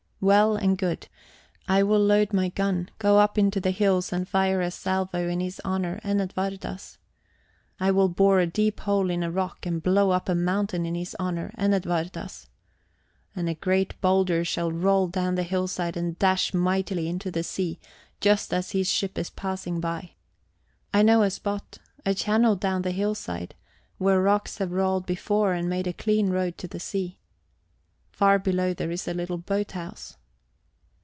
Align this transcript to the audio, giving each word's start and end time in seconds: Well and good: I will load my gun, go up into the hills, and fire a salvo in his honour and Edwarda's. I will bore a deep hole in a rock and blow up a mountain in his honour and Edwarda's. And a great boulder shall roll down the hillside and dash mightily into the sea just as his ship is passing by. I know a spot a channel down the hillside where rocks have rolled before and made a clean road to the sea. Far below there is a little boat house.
Well 0.23 0.55
and 0.55 0.77
good: 0.77 1.07
I 1.67 1.81
will 1.81 1.97
load 1.99 2.31
my 2.31 2.49
gun, 2.49 2.91
go 2.99 3.17
up 3.17 3.39
into 3.39 3.59
the 3.59 3.71
hills, 3.71 4.13
and 4.13 4.27
fire 4.29 4.61
a 4.61 4.69
salvo 4.69 5.27
in 5.27 5.39
his 5.39 5.59
honour 5.65 5.99
and 6.03 6.21
Edwarda's. 6.21 6.99
I 7.79 7.89
will 7.89 8.07
bore 8.07 8.39
a 8.39 8.45
deep 8.45 8.81
hole 8.81 9.09
in 9.09 9.23
a 9.23 9.31
rock 9.31 9.65
and 9.65 9.81
blow 9.81 10.11
up 10.11 10.29
a 10.29 10.35
mountain 10.35 10.85
in 10.85 10.93
his 10.93 11.15
honour 11.19 11.49
and 11.55 11.73
Edwarda's. 11.73 12.47
And 13.35 13.49
a 13.49 13.55
great 13.55 13.99
boulder 13.99 14.45
shall 14.45 14.71
roll 14.71 15.07
down 15.07 15.33
the 15.33 15.41
hillside 15.41 15.97
and 15.97 16.19
dash 16.19 16.53
mightily 16.53 17.07
into 17.07 17.31
the 17.31 17.41
sea 17.43 17.79
just 18.19 18.53
as 18.53 18.73
his 18.73 18.87
ship 18.91 19.17
is 19.17 19.31
passing 19.31 19.79
by. 19.79 20.11
I 20.93 21.01
know 21.01 21.23
a 21.23 21.31
spot 21.31 21.79
a 22.05 22.13
channel 22.13 22.55
down 22.55 22.83
the 22.83 22.91
hillside 22.91 23.55
where 23.97 24.21
rocks 24.21 24.59
have 24.59 24.71
rolled 24.71 25.07
before 25.07 25.53
and 25.53 25.67
made 25.67 25.87
a 25.87 25.93
clean 25.93 26.29
road 26.29 26.59
to 26.59 26.67
the 26.67 26.79
sea. 26.79 27.17
Far 28.13 28.37
below 28.37 28.71
there 28.75 28.91
is 28.91 29.07
a 29.07 29.15
little 29.15 29.39
boat 29.39 29.71
house. 29.71 30.15